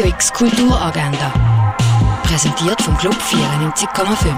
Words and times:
Radio 0.00 0.14
X 0.14 0.32
Kulturagenda. 0.32 1.74
Präsentiert 2.22 2.80
vom 2.80 2.96
Club 2.96 3.14
94,5. 3.14 4.34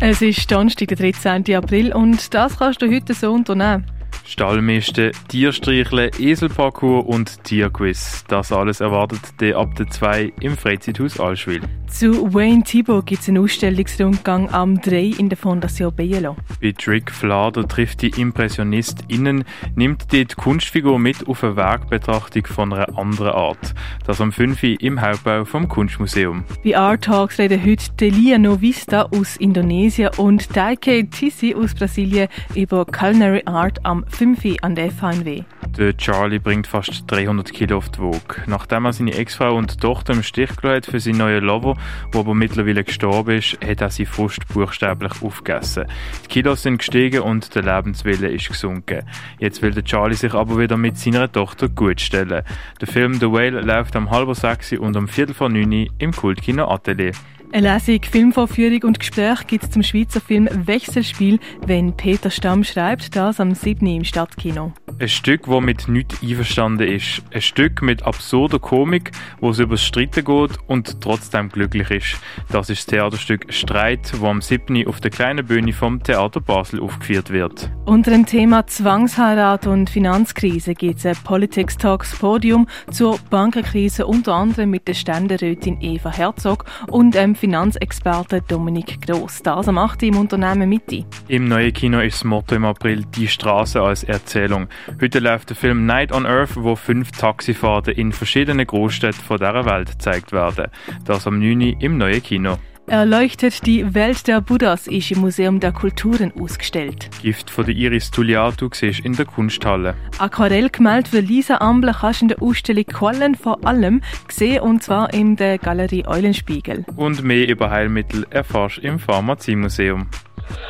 Es 0.00 0.20
ist 0.20 0.50
Donnerstag, 0.50 0.88
der 0.88 0.96
13. 0.96 1.54
April 1.54 1.94
und 1.94 2.34
das 2.34 2.58
kannst 2.58 2.82
du 2.82 2.92
heute 2.92 3.14
so 3.14 3.32
unternehmen. 3.32 3.84
Stallmisten, 4.26 5.12
Tierstreicheln, 5.28 6.10
Eselparcours 6.18 7.06
und 7.06 7.44
Tierquiz. 7.44 8.24
Das 8.26 8.50
alles 8.50 8.80
erwartet 8.80 9.40
dir 9.40 9.56
ab 9.56 9.74
der 9.76 9.88
2 9.88 10.32
im 10.40 10.56
Freizeithaus 10.56 11.20
Allschwil. 11.20 11.62
Zu 11.86 12.34
Wayne 12.34 12.64
Thibault 12.64 13.06
gibt 13.06 13.22
es 13.22 13.28
einen 13.28 13.38
Ausstellungsrundgang 13.38 14.50
am 14.50 14.80
3 14.80 15.14
in 15.18 15.28
der 15.28 15.38
Fondation 15.38 15.94
Bielo. 15.94 16.36
Bei 16.60 16.72
Trick 16.72 17.10
Flader 17.10 17.66
trifft 17.66 18.02
die 18.02 18.08
ImpressionistInnen, 18.08 19.44
nimmt 19.76 20.12
die, 20.12 20.26
Kunstfigur 20.26 20.98
mit 20.98 21.26
auf 21.28 21.44
eine 21.44 21.56
Werkbetrachtung 21.56 22.46
von 22.46 22.72
einer 22.72 22.98
anderen 22.98 23.32
Art. 23.32 23.74
Das 24.04 24.20
am 24.20 24.32
5 24.32 24.62
im 24.80 25.00
Hauptbau 25.00 25.44
vom 25.44 25.68
Kunstmuseum. 25.68 26.44
Bei 26.64 26.76
Art 26.76 27.04
Talks 27.04 27.38
reden 27.38 27.64
heute 27.64 27.92
Delia 27.92 28.38
Novista 28.38 29.02
aus 29.02 29.36
Indonesien 29.36 30.10
und 30.16 30.56
Daike 30.56 31.08
Tissi 31.08 31.54
aus 31.54 31.74
Brasilien 31.74 32.28
über 32.54 32.84
Culinary 32.84 33.42
Art 33.46 33.78
am 33.84 34.04
5 34.16 34.56
an 34.62 34.74
der 34.74 34.90
FHNW. 34.90 35.42
Der 35.76 35.94
Charlie 35.94 36.38
bringt 36.38 36.66
fast 36.66 37.04
300 37.06 37.52
Kilo 37.52 37.76
auf 37.76 37.90
die 37.90 37.98
Waage. 37.98 38.44
Nachdem 38.46 38.86
er 38.86 38.94
seine 38.94 39.12
Ex-Frau 39.12 39.54
und 39.54 39.78
Tochter 39.78 40.14
im 40.14 40.22
Stich 40.22 40.56
gelassen 40.56 40.90
für 40.90 41.00
seinen 41.00 41.18
neuen 41.18 41.44
Lover, 41.44 41.76
der 42.14 42.20
aber 42.20 42.34
mittlerweile 42.34 42.82
gestorben 42.82 43.36
ist, 43.36 43.58
hat 43.62 43.82
er 43.82 43.90
seine 43.90 44.06
Frust 44.06 44.48
buchstäblich 44.48 45.20
aufgegessen. 45.20 45.84
Die 46.24 46.28
Kilos 46.28 46.62
sind 46.62 46.78
gestiegen 46.78 47.20
und 47.20 47.54
der 47.54 47.64
Lebenswille 47.64 48.28
ist 48.28 48.48
gesunken. 48.48 49.02
Jetzt 49.38 49.60
will 49.60 49.72
der 49.72 49.84
Charlie 49.84 50.16
sich 50.16 50.32
aber 50.32 50.58
wieder 50.58 50.78
mit 50.78 50.96
seiner 50.96 51.30
Tochter 51.30 51.68
gutstellen. 51.68 52.42
Der 52.80 52.88
Film 52.88 53.14
The 53.20 53.30
Whale 53.30 53.60
läuft 53.60 53.96
am 53.96 54.10
halber 54.10 54.34
sechs 54.34 54.72
und 54.72 54.96
um 54.96 55.08
viertel 55.08 55.34
vor 55.34 55.50
neun 55.50 55.90
im 55.98 56.12
Kultkino 56.12 56.70
Atelier. 56.70 57.12
Eine 57.52 57.74
Lesung, 57.74 58.02
Filmvorführung 58.02 58.82
und 58.82 58.98
Gespräch 58.98 59.46
gibt 59.46 59.64
es 59.64 59.70
zum 59.70 59.82
Schweizer 59.82 60.20
Film 60.20 60.48
Wechselspiel, 60.52 61.38
wenn 61.64 61.96
Peter 61.96 62.30
Stamm 62.30 62.64
schreibt, 62.64 63.14
das 63.14 63.40
am 63.40 63.54
7. 63.54 63.86
im 63.86 64.04
Stadtkino. 64.04 64.72
Ein 64.98 65.08
Stück, 65.08 65.46
das 65.46 65.60
mit 65.60 65.88
nichts 65.88 66.22
einverstanden 66.22 66.88
ist. 66.88 67.22
Ein 67.32 67.42
Stück 67.42 67.82
mit 67.82 68.02
absurder 68.02 68.58
Komik, 68.58 69.12
wo 69.40 69.50
es 69.50 69.58
über 69.58 69.74
das 69.74 69.84
Streiten 69.84 70.24
geht 70.24 70.58
und 70.66 71.00
trotzdem 71.00 71.48
glücklich 71.48 71.90
ist. 71.90 72.20
Das 72.50 72.68
ist 72.68 72.80
das 72.80 72.86
Theaterstück 72.86 73.52
Streit, 73.52 74.12
wo 74.18 74.26
am 74.28 74.40
7. 74.42 74.86
auf 74.86 75.00
der 75.00 75.10
kleinen 75.10 75.46
Bühne 75.46 75.72
vom 75.72 76.02
Theater 76.02 76.40
Basel 76.40 76.80
aufgeführt 76.80 77.30
wird. 77.30 77.70
Unter 77.86 78.10
dem 78.10 78.26
Thema 78.26 78.66
Zwangsheirat 78.66 79.68
und 79.68 79.88
Finanzkrise 79.88 80.74
gibt 80.74 80.98
es 80.98 81.06
ein 81.06 81.14
Politics 81.22 81.78
Talks 81.78 82.18
Podium 82.18 82.66
zur 82.90 83.16
Bankenkrise, 83.30 84.08
unter 84.08 84.34
anderem 84.34 84.70
mit 84.70 84.88
der 84.88 84.94
Ständerätin 84.94 85.80
Eva 85.80 86.10
Herzog 86.10 86.64
und 86.88 87.14
dem 87.14 87.36
Finanzexperten 87.36 88.42
Dominik 88.48 89.06
Gross. 89.06 89.40
Das 89.40 89.68
am 89.68 89.78
8. 89.78 90.02
im 90.02 90.16
Unternehmen 90.16 90.68
Mitte. 90.68 91.04
Im 91.28 91.46
neuen 91.46 91.72
Kino 91.72 92.00
ist 92.00 92.16
das 92.16 92.24
Motto 92.24 92.56
im 92.56 92.64
April 92.64 93.04
«Die 93.14 93.28
Straße 93.28 93.80
als 93.80 94.02
Erzählung». 94.02 94.66
Heute 95.00 95.20
läuft 95.20 95.50
der 95.50 95.56
Film 95.56 95.86
Night 95.86 96.10
on 96.10 96.26
Earth, 96.26 96.56
wo 96.56 96.74
fünf 96.74 97.12
Taxifahrten 97.12 97.94
in 97.94 98.10
verschiedenen 98.10 98.66
Großstädten 98.66 99.22
von 99.22 99.38
dieser 99.38 99.64
Welt 99.64 99.92
gezeigt 99.92 100.32
werden. 100.32 100.72
Das 101.04 101.28
am 101.28 101.38
9. 101.38 101.60
im 101.78 101.98
neuen 101.98 102.20
Kino. 102.20 102.58
Erleuchtet 102.86 103.66
die 103.66 103.94
Welt 103.94 104.28
der 104.28 104.40
Buddhas 104.40 104.86
ist 104.86 105.10
im 105.10 105.20
Museum 105.20 105.58
der 105.58 105.72
Kulturen 105.72 106.32
ausgestellt. 106.40 107.10
Gift 107.20 107.50
von 107.50 107.66
der 107.66 107.74
Iris 107.74 108.12
Tulliatu 108.12 108.68
siehst 108.72 109.00
in 109.00 109.14
der 109.14 109.24
Kunsthalle. 109.24 109.94
Aquarellgemälde 110.18 111.10
für 111.10 111.20
Lisa 111.20 111.58
Ambler 111.58 111.96
kannst 112.00 112.20
du 112.20 112.24
in 112.24 112.28
der 112.28 112.42
Ausstellung 112.42 112.84
Quallen 112.86 113.34
vor 113.34 113.66
allem 113.66 114.02
sehen 114.28 114.60
und 114.60 114.84
zwar 114.84 115.12
in 115.12 115.34
der 115.34 115.58
Galerie 115.58 116.06
Eulenspiegel. 116.06 116.84
Und 116.94 117.24
mehr 117.24 117.48
über 117.48 117.70
Heilmittel 117.70 118.24
erfährst 118.30 118.78
im 118.78 119.00
Pharmaziemuseum. 119.00 120.06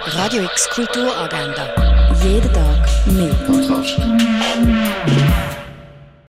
Radio 0.06 0.44
X 0.44 0.70
Kulturagenda. 0.70 1.74
Jeden 2.24 2.52
Tag 2.52 2.88
mehr. 3.06 3.34
Podcast. 3.46 4.00